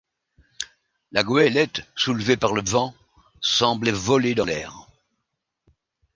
La 1.11 1.21
goëlette, 1.21 1.85
soulevée 1.95 2.35
par 2.35 2.53
le 2.55 2.63
vent, 2.63 2.95
semblait 3.39 3.91
voler 3.91 4.33
dans 4.33 4.45
l’air. 4.45 4.87